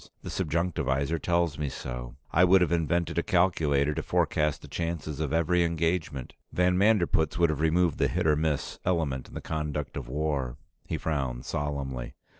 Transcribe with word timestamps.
The 0.23 0.31
subjunctivisor 0.31 1.19
tells 1.19 1.59
me 1.59 1.69
so; 1.69 2.15
I 2.31 2.43
would 2.43 2.61
have 2.61 2.71
invented 2.71 3.19
a 3.19 3.21
calculator 3.21 3.93
to 3.93 4.01
forecast 4.01 4.63
the 4.63 4.67
chances 4.67 5.19
of 5.19 5.31
every 5.31 5.63
engagement; 5.63 6.33
van 6.51 6.75
Manderpootz 6.75 7.37
would 7.37 7.51
have 7.51 7.61
removed 7.61 7.99
the 7.99 8.07
hit 8.07 8.25
or 8.25 8.35
miss 8.35 8.79
element 8.83 9.27
in 9.27 9.35
the 9.35 9.41
conduct 9.41 9.95
of 9.95 10.07
war." 10.07 10.57
He 10.87 10.97
frowned 10.97 11.45
solemnly. 11.45 12.15